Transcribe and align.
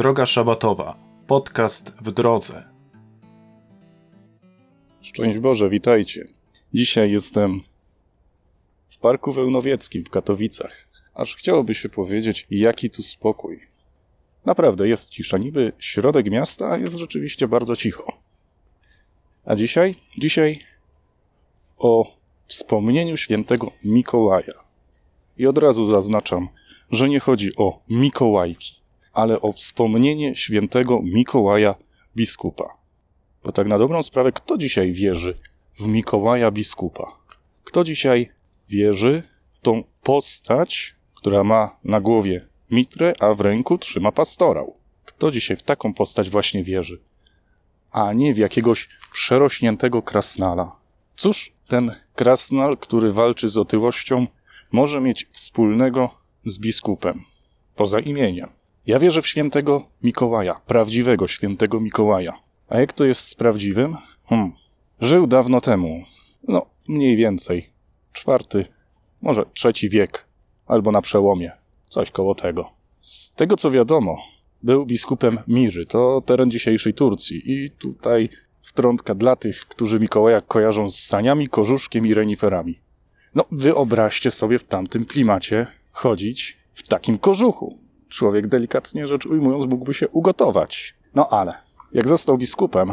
Droga 0.00 0.26
Szabatowa. 0.26 0.96
Podcast 1.26 1.92
w 2.02 2.12
drodze. 2.12 2.64
Szczęść 5.00 5.38
Boże, 5.38 5.68
witajcie. 5.68 6.28
Dzisiaj 6.74 7.10
jestem 7.12 7.58
w 8.88 8.98
Parku 8.98 9.32
Wełnowieckim 9.32 10.04
w 10.04 10.10
Katowicach. 10.10 10.90
Aż 11.14 11.36
chciałoby 11.36 11.74
się 11.74 11.88
powiedzieć, 11.88 12.46
jaki 12.50 12.90
tu 12.90 13.02
spokój. 13.02 13.60
Naprawdę 14.46 14.88
jest 14.88 15.10
cisza. 15.10 15.38
Niby 15.38 15.72
środek 15.78 16.30
miasta, 16.30 16.70
a 16.70 16.78
jest 16.78 16.96
rzeczywiście 16.96 17.48
bardzo 17.48 17.76
cicho. 17.76 18.12
A 19.44 19.56
dzisiaj? 19.56 19.94
Dzisiaj 20.18 20.56
o 21.78 22.16
wspomnieniu 22.46 23.16
świętego 23.16 23.72
Mikołaja. 23.84 24.64
I 25.38 25.46
od 25.46 25.58
razu 25.58 25.86
zaznaczam, 25.86 26.48
że 26.90 27.08
nie 27.08 27.20
chodzi 27.20 27.56
o 27.56 27.82
Mikołajki, 27.88 28.79
ale 29.12 29.40
o 29.40 29.52
wspomnienie 29.52 30.36
świętego 30.36 31.00
Mikołaja 31.02 31.74
biskupa. 32.16 32.76
Bo 33.44 33.52
tak 33.52 33.66
na 33.66 33.78
dobrą 33.78 34.02
sprawę, 34.02 34.32
kto 34.32 34.58
dzisiaj 34.58 34.92
wierzy 34.92 35.38
w 35.78 35.86
Mikołaja 35.86 36.50
biskupa? 36.50 37.18
Kto 37.64 37.84
dzisiaj 37.84 38.30
wierzy 38.68 39.22
w 39.50 39.60
tą 39.60 39.84
postać, 40.02 40.94
która 41.14 41.44
ma 41.44 41.76
na 41.84 42.00
głowie 42.00 42.46
mitrę, 42.70 43.14
a 43.20 43.34
w 43.34 43.40
ręku 43.40 43.78
trzyma 43.78 44.12
pastorał? 44.12 44.76
Kto 45.04 45.30
dzisiaj 45.30 45.56
w 45.56 45.62
taką 45.62 45.94
postać 45.94 46.30
właśnie 46.30 46.64
wierzy? 46.64 47.00
A 47.90 48.12
nie 48.12 48.34
w 48.34 48.38
jakiegoś 48.38 48.88
przerośniętego 49.12 50.02
krasnala. 50.02 50.76
Cóż 51.16 51.52
ten 51.68 51.94
krasnal, 52.14 52.78
który 52.78 53.12
walczy 53.12 53.48
z 53.48 53.56
otyłością, 53.56 54.26
może 54.72 55.00
mieć 55.00 55.26
wspólnego 55.32 56.10
z 56.44 56.58
biskupem, 56.58 57.24
poza 57.76 58.00
imieniem? 58.00 58.59
Ja 58.90 58.98
wierzę 58.98 59.22
w 59.22 59.26
świętego 59.26 59.86
Mikołaja, 60.02 60.60
prawdziwego 60.66 61.28
świętego 61.28 61.80
Mikołaja. 61.80 62.32
A 62.68 62.80
jak 62.80 62.92
to 62.92 63.04
jest 63.04 63.20
z 63.20 63.34
prawdziwym? 63.34 63.96
Hmm. 64.26 64.52
Żył 65.00 65.26
dawno 65.26 65.60
temu. 65.60 66.04
No, 66.48 66.66
mniej 66.88 67.16
więcej. 67.16 67.70
Czwarty, 68.12 68.64
może 69.22 69.44
trzeci 69.54 69.88
wiek, 69.88 70.26
albo 70.66 70.92
na 70.92 71.00
przełomie. 71.00 71.52
Coś 71.88 72.10
koło 72.10 72.34
tego. 72.34 72.70
Z 72.98 73.32
tego 73.32 73.56
co 73.56 73.70
wiadomo, 73.70 74.18
był 74.62 74.86
biskupem 74.86 75.38
Miry, 75.48 75.84
to 75.84 76.22
teren 76.26 76.50
dzisiejszej 76.50 76.94
Turcji. 76.94 77.42
I 77.44 77.70
tutaj 77.70 78.28
wtrątka 78.62 79.14
dla 79.14 79.36
tych, 79.36 79.60
którzy 79.60 80.00
Mikołaja 80.00 80.40
kojarzą 80.40 80.88
z 80.88 80.98
saniami, 80.98 81.48
kożuszkiem 81.48 82.06
i 82.06 82.14
reniferami. 82.14 82.78
No, 83.34 83.44
wyobraźcie 83.52 84.30
sobie 84.30 84.58
w 84.58 84.64
tamtym 84.64 85.04
klimacie 85.04 85.66
chodzić 85.92 86.58
w 86.74 86.88
takim 86.88 87.18
kożuchu. 87.18 87.89
Człowiek, 88.10 88.46
delikatnie 88.46 89.06
rzecz 89.06 89.26
ujmując, 89.26 89.64
mógłby 89.64 89.94
się 89.94 90.08
ugotować. 90.08 90.94
No 91.14 91.28
ale, 91.28 91.54
jak 91.92 92.08
został 92.08 92.38
biskupem, 92.38 92.92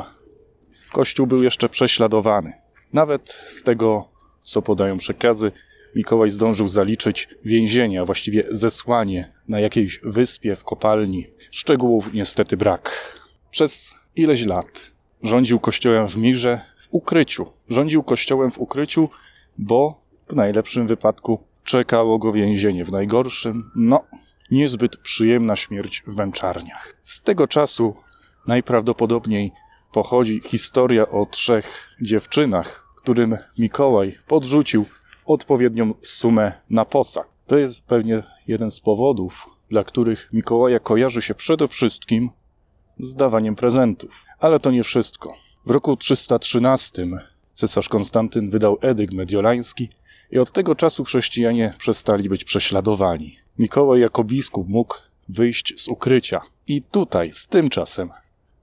kościół 0.92 1.28
był 1.28 1.44
jeszcze 1.44 1.70
prześladowany. 1.70 2.54
Nawet 2.94 3.30
z 3.30 3.64
tego, 3.64 4.10
co 4.42 4.62
podają 4.62 4.98
przekazy, 4.98 5.52
Mikołaj 5.96 6.30
zdążył 6.30 6.68
zaliczyć 6.68 7.30
więzienie, 7.46 8.02
a 8.02 8.06
właściwie 8.06 8.44
zesłanie 8.52 9.34
na 9.48 9.60
jakiejś 9.60 10.00
wyspie 10.04 10.56
w 10.56 10.64
kopalni. 10.64 11.28
Szczegółów 11.52 12.14
niestety 12.14 12.58
brak. 12.58 13.14
Przez 13.52 13.96
ileś 14.16 14.46
lat 14.46 14.92
rządził 15.24 15.60
kościołem 15.60 16.08
w 16.08 16.18
mirze, 16.18 16.62
w 16.80 16.88
ukryciu. 16.92 17.46
Rządził 17.70 18.04
kościołem 18.04 18.52
w 18.52 18.60
ukryciu, 18.60 19.10
bo 19.58 20.02
w 20.28 20.36
najlepszym 20.36 20.88
wypadku 20.88 21.40
czekało 21.64 22.20
go 22.20 22.32
więzienie, 22.32 22.86
w 22.86 22.92
najgorszym, 22.92 23.72
no, 23.76 24.04
niezbyt 24.52 24.98
przyjemna 24.98 25.56
śmierć 25.56 26.04
w 26.08 26.16
męczarniach. 26.16 26.98
Z 27.02 27.22
tego 27.22 27.48
czasu 27.48 27.96
najprawdopodobniej 28.48 29.52
pochodzi 29.92 30.42
historia 30.46 31.10
o 31.10 31.26
trzech 31.26 31.90
dziewczynach, 32.02 32.88
którym 32.96 33.38
Mikołaj 33.58 34.18
podrzucił 34.28 34.86
odpowiednią 35.26 35.94
sumę 36.02 36.52
na 36.70 36.86
posag. 36.86 37.28
To 37.48 37.58
jest 37.58 37.86
pewnie 37.86 38.24
jeden 38.48 38.72
z 38.72 38.80
powodów, 38.80 39.50
dla 39.70 39.84
których 39.84 40.30
Mikołaja 40.34 40.80
kojarzy 40.80 41.22
się 41.22 41.36
przede 41.36 41.68
wszystkim 41.68 42.30
z 43.00 43.16
dawaniem 43.16 43.56
prezentów. 43.56 44.26
Ale 44.40 44.60
to 44.60 44.72
nie 44.72 44.84
wszystko. 44.84 45.34
W 45.66 45.72
roku 45.72 45.98
313 45.98 47.08
cesarz 47.54 47.90
Konstantyn 47.90 48.50
wydał 48.50 48.78
edykt 48.82 49.14
mediolański 49.14 49.90
i 50.32 50.40
od 50.40 50.52
tego 50.52 50.76
czasu 50.76 51.04
chrześcijanie 51.04 51.74
przestali 51.78 52.30
być 52.30 52.44
prześladowani. 52.44 53.40
Mikołaj 53.60 54.00
jako 54.00 54.24
biskup 54.24 54.68
mógł 54.68 54.96
wyjść 55.30 55.82
z 55.82 55.88
ukrycia. 55.88 56.42
I 56.68 56.82
tutaj, 56.82 57.32
z 57.32 57.48
tym 57.48 57.70
czasem, 57.70 58.10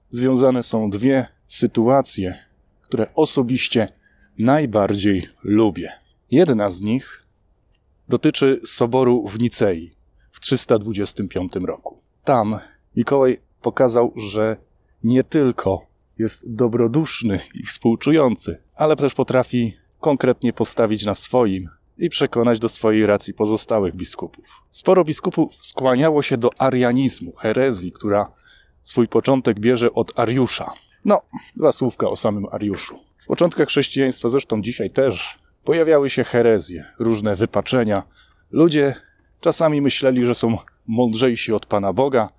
związane 0.09 0.63
są 0.63 0.89
dwie 0.89 1.27
sytuacje, 1.47 2.39
które 2.81 3.13
osobiście 3.15 3.87
najbardziej 4.37 5.27
lubię. 5.43 5.91
Jedna 6.31 6.69
z 6.69 6.81
nich 6.81 7.23
dotyczy 8.09 8.61
soboru 8.65 9.27
w 9.27 9.39
Nicei 9.39 9.91
w 10.31 10.39
325 10.39 11.55
roku. 11.55 12.01
Tam 12.23 12.59
Mikołaj 12.95 13.39
pokazał, 13.61 14.13
że 14.15 14.57
nie 15.03 15.23
tylko 15.23 15.85
jest 16.17 16.53
dobroduszny 16.53 17.39
i 17.53 17.63
współczujący, 17.63 18.61
ale 18.75 18.95
też 18.95 19.13
potrafi 19.13 19.77
konkretnie 19.99 20.53
postawić 20.53 21.05
na 21.05 21.15
swoim 21.15 21.69
i 21.97 22.09
przekonać 22.09 22.59
do 22.59 22.69
swojej 22.69 23.05
racji 23.05 23.33
pozostałych 23.33 23.95
biskupów. 23.95 24.63
Sporo 24.69 25.03
biskupów 25.03 25.55
skłaniało 25.55 26.21
się 26.21 26.37
do 26.37 26.49
arianizmu, 26.57 27.33
herezji, 27.37 27.91
która 27.91 28.31
swój 28.81 29.07
początek 29.07 29.59
bierze 29.59 29.93
od 29.93 30.19
Ariusza. 30.19 30.73
No, 31.05 31.21
dwa 31.55 31.71
słówka 31.71 32.09
o 32.09 32.15
samym 32.15 32.45
Ariuszu. 32.51 32.99
W 33.17 33.27
początkach 33.27 33.67
chrześcijaństwa, 33.67 34.29
zresztą 34.29 34.61
dzisiaj 34.61 34.89
też, 34.89 35.39
pojawiały 35.63 36.09
się 36.09 36.23
herezje, 36.23 36.85
różne 36.99 37.35
wypaczenia. 37.35 38.03
Ludzie 38.51 38.95
czasami 39.41 39.81
myśleli, 39.81 40.25
że 40.25 40.35
są 40.35 40.57
mądrzejsi 40.87 41.53
od 41.53 41.65
Pana 41.65 41.93
Boga, 41.93 42.29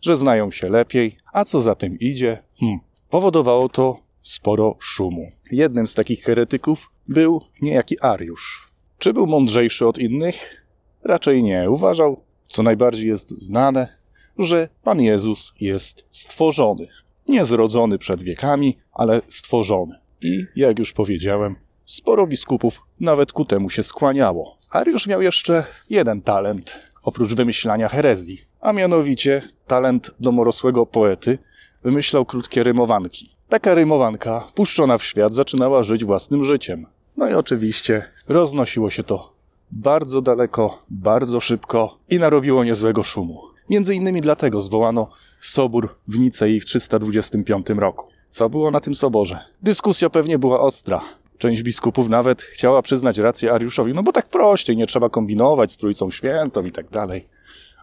że 0.00 0.16
znają 0.16 0.50
się 0.50 0.68
lepiej, 0.68 1.16
a 1.32 1.44
co 1.44 1.60
za 1.60 1.74
tym 1.74 1.98
idzie? 1.98 2.42
Hmm. 2.60 2.78
Powodowało 3.10 3.68
to 3.68 4.00
sporo 4.22 4.76
szumu. 4.78 5.32
Jednym 5.50 5.86
z 5.86 5.94
takich 5.94 6.24
heretyków 6.24 6.90
był 7.08 7.42
niejaki 7.62 8.00
Ariusz. 8.00 8.67
Czy 8.98 9.12
był 9.12 9.26
mądrzejszy 9.26 9.86
od 9.86 9.98
innych? 9.98 10.66
Raczej 11.04 11.42
nie. 11.42 11.70
Uważał, 11.70 12.20
co 12.46 12.62
najbardziej 12.62 13.08
jest 13.08 13.30
znane, 13.30 13.98
że 14.38 14.68
Pan 14.82 15.00
Jezus 15.00 15.52
jest 15.60 16.06
stworzony. 16.10 16.86
Nie 17.28 17.44
zrodzony 17.44 17.98
przed 17.98 18.22
wiekami, 18.22 18.78
ale 18.92 19.22
stworzony. 19.28 19.94
I, 20.22 20.44
jak 20.56 20.78
już 20.78 20.92
powiedziałem, 20.92 21.56
sporo 21.84 22.26
biskupów 22.26 22.82
nawet 23.00 23.32
ku 23.32 23.44
temu 23.44 23.70
się 23.70 23.82
skłaniało. 23.82 24.56
Ariusz 24.70 25.06
miał 25.06 25.22
jeszcze 25.22 25.64
jeden 25.90 26.22
talent, 26.22 26.78
oprócz 27.02 27.34
wymyślania 27.34 27.88
herezji, 27.88 28.40
a 28.60 28.72
mianowicie 28.72 29.42
talent 29.66 30.10
domorosłego 30.20 30.86
poety, 30.86 31.38
wymyślał 31.84 32.24
krótkie 32.24 32.62
rymowanki. 32.62 33.36
Taka 33.48 33.74
rymowanka, 33.74 34.46
puszczona 34.54 34.98
w 34.98 35.04
świat, 35.04 35.34
zaczynała 35.34 35.82
żyć 35.82 36.04
własnym 36.04 36.44
życiem. 36.44 36.86
No 37.18 37.28
i 37.28 37.34
oczywiście 37.34 38.04
roznosiło 38.28 38.90
się 38.90 39.02
to 39.02 39.32
bardzo 39.70 40.22
daleko, 40.22 40.82
bardzo 40.90 41.40
szybko 41.40 41.98
i 42.10 42.18
narobiło 42.18 42.64
niezłego 42.64 43.02
szumu. 43.02 43.40
Między 43.70 43.94
innymi 43.94 44.20
dlatego 44.20 44.60
zwołano 44.60 45.10
sobór 45.40 45.94
w 46.08 46.18
Nicei 46.18 46.60
w 46.60 46.64
325 46.64 47.66
roku. 47.68 48.06
Co 48.28 48.48
było 48.48 48.70
na 48.70 48.80
tym 48.80 48.94
soborze? 48.94 49.38
Dyskusja 49.62 50.10
pewnie 50.10 50.38
była 50.38 50.60
ostra. 50.60 51.00
Część 51.38 51.62
biskupów 51.62 52.08
nawet 52.08 52.42
chciała 52.42 52.82
przyznać 52.82 53.18
rację 53.18 53.52
Ariuszowi, 53.52 53.94
no 53.94 54.02
bo 54.02 54.12
tak 54.12 54.28
prościej, 54.28 54.76
nie 54.76 54.86
trzeba 54.86 55.08
kombinować 55.08 55.72
z 55.72 55.76
Trójcą 55.76 56.10
Świętą 56.10 56.64
i 56.64 56.72
tak 56.72 56.90
dalej. 56.90 57.28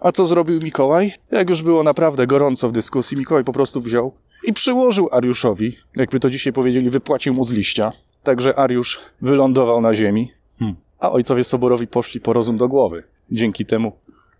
A 0.01 0.12
co 0.12 0.25
zrobił 0.25 0.62
Mikołaj? 0.62 1.13
Jak 1.31 1.50
już 1.50 1.62
było 1.62 1.83
naprawdę 1.83 2.27
gorąco 2.27 2.69
w 2.69 2.71
dyskusji, 2.71 3.18
Mikołaj 3.18 3.44
po 3.44 3.54
prostu 3.54 3.81
wziął 3.81 4.13
i 4.44 4.54
przyłożył 4.54 5.09
Ariuszowi, 5.12 5.77
jakby 5.95 6.19
to 6.19 6.30
dzisiaj 6.30 6.54
powiedzieli, 6.54 6.89
wypłacił 6.89 7.33
mu 7.33 7.44
z 7.44 7.51
liścia. 7.51 7.92
Także 8.25 8.60
Ariusz 8.60 9.00
wylądował 9.22 9.81
na 9.81 9.94
ziemi, 9.94 10.30
hmm. 10.60 10.75
a 11.00 11.12
ojcowie 11.12 11.44
soborowi 11.44 11.88
poszli 11.88 12.22
po 12.22 12.33
rozum 12.33 12.57
do 12.57 12.68
głowy. 12.68 13.04
Dzięki 13.31 13.66
temu 13.66 13.92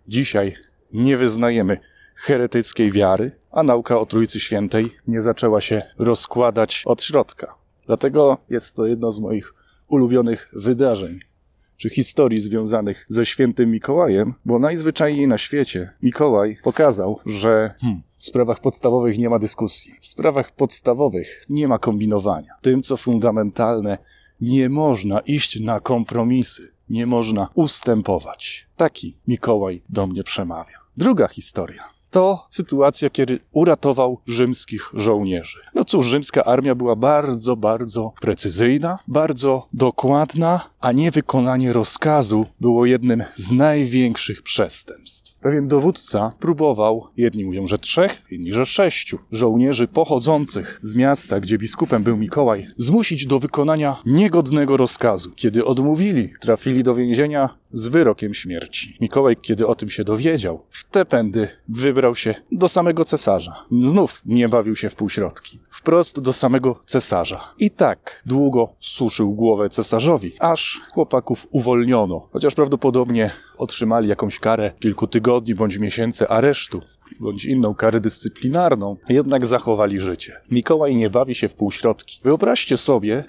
dzisiaj 0.08 0.56
nie 0.92 1.16
wyznajemy 1.16 1.80
heretyckiej 2.14 2.92
wiary, 2.92 3.32
a 3.50 3.62
nauka 3.62 3.98
o 3.98 4.06
Trójcy 4.06 4.40
Świętej 4.40 4.90
nie 5.06 5.20
zaczęła 5.20 5.60
się 5.60 5.82
rozkładać 5.98 6.82
od 6.86 7.02
środka. 7.02 7.54
Dlatego 7.86 8.38
jest 8.50 8.76
to 8.76 8.86
jedno 8.86 9.10
z 9.10 9.20
moich 9.20 9.54
ulubionych 9.88 10.50
wydarzeń, 10.52 11.20
czy 11.76 11.90
historii 11.90 12.40
związanych 12.40 13.06
ze 13.08 13.26
świętym 13.26 13.70
Mikołajem, 13.70 14.34
bo 14.44 14.58
najzwyczajniej 14.58 15.28
na 15.28 15.38
świecie 15.38 15.90
Mikołaj 16.02 16.58
pokazał, 16.62 17.20
że 17.26 17.74
hmm, 17.80 18.02
w 18.18 18.26
sprawach 18.26 18.60
podstawowych 18.60 19.18
nie 19.18 19.28
ma 19.28 19.38
dyskusji. 19.38 19.94
W 20.00 20.06
sprawach 20.06 20.50
podstawowych 20.50 21.46
nie 21.48 21.68
ma 21.68 21.78
kombinowania. 21.78 22.54
Tym, 22.60 22.82
co 22.82 22.96
fundamentalne, 22.96 23.98
nie 24.40 24.68
można 24.68 25.20
iść 25.20 25.60
na 25.60 25.80
kompromisy. 25.80 26.72
Nie 26.88 27.06
można 27.06 27.48
ustępować. 27.54 28.68
Taki 28.76 29.16
Mikołaj 29.28 29.82
do 29.88 30.06
mnie 30.06 30.24
przemawia. 30.24 30.78
Druga 30.96 31.28
historia 31.28 31.96
to 32.16 32.46
sytuacja, 32.50 33.10
kiedy 33.10 33.38
uratował 33.52 34.20
rzymskich 34.26 34.90
żołnierzy. 34.94 35.60
No 35.74 35.84
cóż, 35.84 36.06
rzymska 36.06 36.44
armia 36.44 36.74
była 36.74 36.96
bardzo, 36.96 37.56
bardzo 37.56 38.12
precyzyjna, 38.20 38.98
bardzo 39.08 39.68
dokładna, 39.72 40.60
a 40.86 40.92
niewykonanie 40.92 41.72
rozkazu 41.72 42.46
było 42.60 42.86
jednym 42.86 43.24
z 43.34 43.52
największych 43.52 44.42
przestępstw. 44.42 45.38
Pewien 45.40 45.68
dowódca 45.68 46.32
próbował, 46.40 47.06
jedni 47.16 47.44
mówią, 47.44 47.66
że 47.66 47.78
trzech, 47.78 48.22
inni, 48.30 48.52
że 48.52 48.66
sześciu 48.66 49.18
żołnierzy 49.32 49.88
pochodzących 49.88 50.78
z 50.82 50.96
miasta, 50.96 51.40
gdzie 51.40 51.58
biskupem 51.58 52.02
był 52.02 52.16
Mikołaj, 52.16 52.66
zmusić 52.76 53.26
do 53.26 53.38
wykonania 53.38 53.96
niegodnego 54.06 54.76
rozkazu. 54.76 55.30
Kiedy 55.36 55.64
odmówili, 55.64 56.30
trafili 56.40 56.82
do 56.82 56.94
więzienia 56.94 57.48
z 57.72 57.88
wyrokiem 57.88 58.34
śmierci. 58.34 58.96
Mikołaj, 59.00 59.36
kiedy 59.36 59.66
o 59.66 59.74
tym 59.74 59.88
się 59.88 60.04
dowiedział, 60.04 60.62
w 60.70 60.84
te 60.84 61.04
pędy 61.04 61.48
wybrał 61.68 62.14
się 62.14 62.34
do 62.52 62.68
samego 62.68 63.04
cesarza. 63.04 63.64
Znów 63.82 64.22
nie 64.26 64.48
bawił 64.48 64.76
się 64.76 64.88
w 64.88 64.94
półśrodki. 64.94 65.58
Wprost 65.70 66.20
do 66.20 66.32
samego 66.32 66.80
cesarza. 66.86 67.54
I 67.58 67.70
tak 67.70 68.22
długo 68.26 68.72
suszył 68.80 69.34
głowę 69.34 69.68
cesarzowi, 69.68 70.32
aż 70.40 70.75
chłopaków 70.90 71.46
uwolniono, 71.50 72.28
chociaż 72.32 72.54
prawdopodobnie 72.54 73.30
otrzymali 73.58 74.08
jakąś 74.08 74.38
karę 74.38 74.72
kilku 74.80 75.06
tygodni 75.06 75.54
bądź 75.54 75.78
miesięcy 75.78 76.28
aresztu 76.28 76.82
bądź 77.20 77.44
inną 77.44 77.74
karę 77.74 78.00
dyscyplinarną, 78.00 78.96
jednak 79.08 79.46
zachowali 79.46 80.00
życie. 80.00 80.40
Mikołaj 80.50 80.96
nie 80.96 81.10
bawi 81.10 81.34
się 81.34 81.48
w 81.48 81.54
półśrodki. 81.54 82.20
Wyobraźcie 82.24 82.76
sobie 82.76 83.24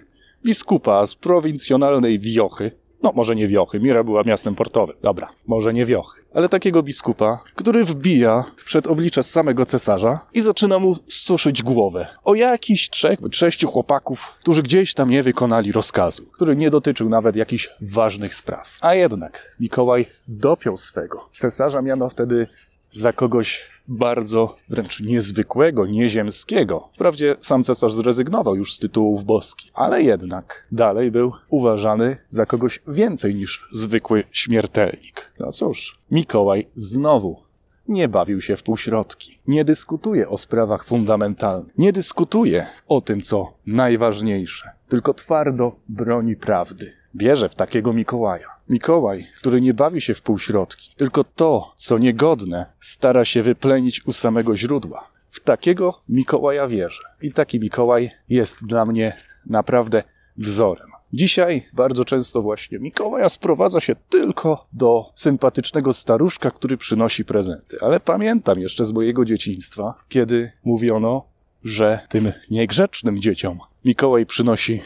biskupa 0.46 1.06
z 1.06 1.16
prowincjonalnej 1.16 2.20
wiochy, 2.20 2.72
no, 3.04 3.12
może 3.16 3.36
nie 3.36 3.48
Wiochy, 3.48 3.80
Mira 3.80 4.04
była 4.04 4.24
miastem 4.24 4.56
portowym. 4.56 4.96
Dobra, 5.02 5.30
może 5.48 5.74
nie 5.74 5.86
Wiochy. 5.86 6.22
Ale 6.34 6.50
takiego 6.50 6.84
biskupa, 6.84 7.44
który 7.56 7.86
wbija 7.86 8.44
przed 8.66 8.88
oblicze 8.88 9.24
samego 9.24 9.66
cesarza 9.66 10.20
i 10.34 10.42
zaczyna 10.42 10.80
mu 10.80 10.96
suszyć 11.08 11.64
głowę. 11.64 12.08
O 12.24 12.36
jakichś 12.36 12.90
trzech 12.90 13.20
sześciu 13.32 13.68
chłopaków, 13.68 14.36
którzy 14.42 14.64
gdzieś 14.64 14.94
tam 14.94 15.10
nie 15.10 15.24
wykonali 15.24 15.72
rozkazu, 15.72 16.26
który 16.26 16.56
nie 16.56 16.70
dotyczył 16.70 17.10
nawet 17.10 17.36
jakichś 17.36 17.70
ważnych 17.82 18.36
spraw. 18.36 18.78
A 18.82 18.96
jednak 18.96 19.56
Mikołaj 19.60 20.06
dopiął 20.28 20.78
swego. 20.78 21.30
Cesarza 21.38 21.82
miano 21.82 22.10
wtedy 22.10 22.48
za 22.90 23.14
kogoś 23.14 23.77
bardzo 23.88 24.56
wręcz 24.70 25.02
niezwykłego, 25.02 25.86
nieziemskiego. 25.86 26.90
Wprawdzie 26.94 27.36
sam 27.42 27.64
cesarz 27.64 27.94
zrezygnował 27.94 28.56
już 28.56 28.74
z 28.74 28.80
tytułów 28.80 29.24
boskich, 29.24 29.72
ale 29.74 30.04
jednak 30.04 30.68
dalej 30.72 31.12
był 31.12 31.32
uważany 31.50 32.18
za 32.30 32.46
kogoś 32.46 32.80
więcej 32.88 33.36
niż 33.36 33.68
zwykły 33.72 34.24
śmiertelnik. 34.32 35.34
No 35.40 35.52
cóż, 35.52 36.00
Mikołaj 36.12 36.68
znowu 36.76 37.48
nie 37.88 38.08
bawił 38.08 38.42
się 38.42 38.56
w 38.56 38.64
półśrodki, 38.64 39.40
nie 39.48 39.66
dyskutuje 39.66 40.30
o 40.30 40.38
sprawach 40.38 40.86
fundamentalnych, 40.86 41.78
nie 41.78 41.94
dyskutuje 41.94 42.66
o 42.88 43.02
tym, 43.02 43.22
co 43.22 43.54
najważniejsze, 43.66 44.72
tylko 44.90 45.14
twardo 45.14 45.76
broni 45.90 46.36
prawdy. 46.36 46.94
Wierzę 47.16 47.50
w 47.50 47.56
takiego 47.56 47.94
Mikołaja. 47.94 48.57
Mikołaj, 48.70 49.28
który 49.40 49.62
nie 49.62 49.74
bawi 49.74 50.02
się 50.02 50.14
w 50.14 50.22
półśrodki, 50.22 50.92
tylko 50.98 51.24
to, 51.24 51.74
co 51.76 51.98
niegodne, 51.98 52.66
stara 52.80 53.26
się 53.26 53.42
wyplenić 53.42 54.08
u 54.08 54.14
samego 54.14 54.56
źródła. 54.56 55.10
W 55.30 55.40
takiego 55.40 56.02
Mikołaja 56.10 56.68
wierzę. 56.68 57.02
I 57.22 57.32
taki 57.32 57.60
Mikołaj 57.60 58.12
jest 58.30 58.66
dla 58.66 58.86
mnie 58.86 59.18
naprawdę 59.46 60.04
wzorem. 60.38 60.88
Dzisiaj 61.14 61.68
bardzo 61.74 62.06
często 62.06 62.42
właśnie 62.42 62.80
Mikołaja 62.80 63.30
sprowadza 63.30 63.80
się 63.80 63.96
tylko 64.10 64.68
do 64.74 65.12
sympatycznego 65.16 65.94
staruszka, 65.94 66.52
który 66.52 66.78
przynosi 66.78 67.26
prezenty. 67.26 67.78
Ale 67.82 68.00
pamiętam 68.00 68.60
jeszcze 68.60 68.86
z 68.86 68.92
mojego 68.92 69.26
dzieciństwa, 69.26 69.94
kiedy 70.10 70.52
mówiono, 70.64 71.24
że 71.64 72.00
tym 72.10 72.34
niegrzecznym 72.52 73.20
dzieciom 73.20 73.60
Mikołaj 73.86 74.26
przynosi 74.26 74.82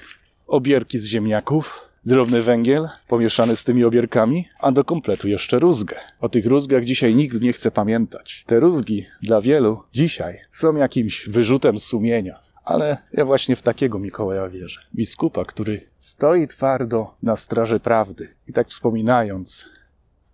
obierki 0.48 1.00
z 1.00 1.06
ziemniaków, 1.06 1.91
drobny 2.06 2.42
węgiel 2.42 2.90
pomieszany 3.08 3.56
z 3.56 3.64
tymi 3.64 3.86
obierkami, 3.86 4.48
a 4.60 4.72
do 4.72 4.84
kompletu 4.84 5.28
jeszcze 5.28 5.60
rózgę. 5.60 5.96
O 6.20 6.30
tych 6.30 6.46
rózgach 6.46 6.86
dzisiaj 6.86 7.16
nikt 7.16 7.42
nie 7.42 7.54
chce 7.54 7.72
pamiętać. 7.72 8.44
Te 8.48 8.60
rózgi 8.60 9.06
dla 9.22 9.42
wielu 9.42 9.84
dzisiaj 9.94 10.40
są 10.50 10.76
jakimś 10.76 11.30
wyrzutem 11.30 11.78
sumienia. 11.78 12.40
Ale 12.64 12.98
ja 13.14 13.26
właśnie 13.26 13.56
w 13.56 13.62
takiego 13.62 14.00
Mikołaja 14.00 14.50
wierzę. 14.50 14.82
Biskupa, 14.96 15.46
który 15.46 15.82
stoi 15.98 16.48
twardo 16.48 17.16
na 17.24 17.36
straży 17.36 17.80
prawdy. 17.80 18.28
I 18.48 18.54
tak 18.54 18.68
wspominając, 18.68 19.66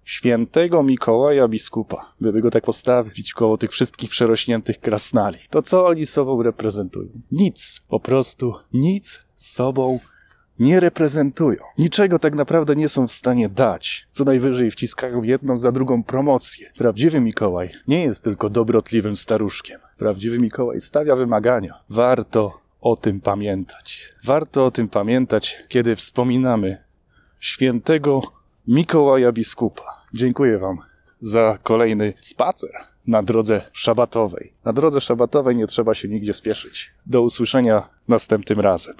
świętego 0.03 0.83
Mikołaja 0.83 1.47
biskupa, 1.47 2.13
gdyby 2.21 2.41
go 2.41 2.51
tak 2.51 2.63
postawić 2.63 3.33
koło 3.33 3.57
tych 3.57 3.71
wszystkich 3.71 4.09
przerośniętych 4.09 4.79
krasnali, 4.79 5.39
to 5.49 5.61
co 5.61 5.85
oni 5.85 6.05
sobą 6.05 6.43
reprezentują? 6.43 7.09
Nic, 7.31 7.81
po 7.87 7.99
prostu 7.99 8.53
nic 8.73 9.25
sobą 9.35 9.99
nie 10.59 10.79
reprezentują. 10.79 11.63
Niczego 11.77 12.19
tak 12.19 12.35
naprawdę 12.35 12.75
nie 12.75 12.89
są 12.89 13.07
w 13.07 13.11
stanie 13.11 13.49
dać. 13.49 14.07
Co 14.11 14.23
najwyżej 14.23 14.71
wciskają 14.71 15.23
jedną 15.23 15.57
za 15.57 15.71
drugą 15.71 16.03
promocję. 16.03 16.71
Prawdziwy 16.77 17.21
Mikołaj 17.21 17.71
nie 17.87 18.03
jest 18.03 18.23
tylko 18.23 18.49
dobrotliwym 18.49 19.15
staruszkiem. 19.15 19.79
Prawdziwy 19.97 20.39
Mikołaj 20.39 20.79
stawia 20.79 21.15
wymagania. 21.15 21.83
Warto 21.89 22.61
o 22.81 22.95
tym 22.95 23.21
pamiętać. 23.21 24.13
Warto 24.23 24.65
o 24.65 24.71
tym 24.71 24.89
pamiętać, 24.89 25.63
kiedy 25.67 25.95
wspominamy 25.95 26.83
świętego 27.39 28.21
Mikołaja 28.67 29.31
Biskupa. 29.31 29.83
Dziękuję 30.13 30.57
Wam 30.57 30.77
za 31.19 31.57
kolejny 31.63 32.13
spacer 32.19 32.71
na 33.07 33.23
drodze 33.23 33.61
szabatowej. 33.73 34.53
Na 34.65 34.73
drodze 34.73 35.01
szabatowej 35.01 35.55
nie 35.55 35.67
trzeba 35.67 35.93
się 35.93 36.07
nigdzie 36.07 36.33
spieszyć. 36.33 36.93
Do 37.05 37.21
usłyszenia 37.21 37.89
następnym 38.07 38.59
razem. 38.59 38.95